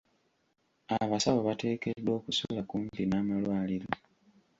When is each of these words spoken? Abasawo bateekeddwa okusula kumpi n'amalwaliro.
Abasawo 1.01 1.39
bateekeddwa 1.47 2.11
okusula 2.19 2.61
kumpi 2.69 3.01
n'amalwaliro. 3.05 3.89